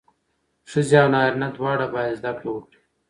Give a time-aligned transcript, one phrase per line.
[0.71, 2.79] ښځې او نارینه دواړه باید زدهکړه وکړي.